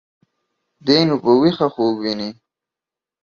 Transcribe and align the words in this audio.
دى 0.85 0.97
نو 1.07 1.15
په 1.23 1.31
ويښه 1.39 1.67
خوب 1.73 1.93
ويني. 1.99 2.29